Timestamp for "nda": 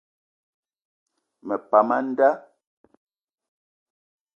2.07-2.29